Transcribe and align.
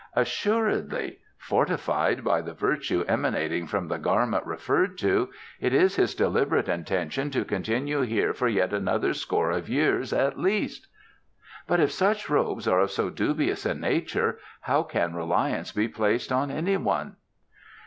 "Assuredly. 0.15 1.19
Fortified 1.37 2.23
by 2.23 2.41
the 2.41 2.55
virtue 2.55 3.05
emanating 3.07 3.67
from 3.67 3.87
the 3.87 3.99
garment 3.99 4.43
referred 4.47 4.97
to, 4.97 5.29
it 5.59 5.75
is 5.75 5.95
his 5.95 6.15
deliberate 6.15 6.67
intention 6.67 7.29
to 7.29 7.45
continue 7.45 8.01
here 8.01 8.33
for 8.33 8.47
yet 8.47 8.73
another 8.73 9.13
score 9.13 9.51
of 9.51 9.69
years 9.69 10.11
at 10.11 10.39
least." 10.39 10.87
"But 11.67 11.79
if 11.79 11.91
such 11.91 12.31
robes 12.31 12.67
are 12.67 12.79
of 12.79 12.89
so 12.89 13.11
dubious 13.11 13.63
a 13.63 13.75
nature 13.75 14.39
how 14.61 14.81
can 14.81 15.13
reliance 15.13 15.71
be 15.71 15.87
placed 15.87 16.31
on 16.31 16.49
any 16.49 16.77
one?" 16.77 17.17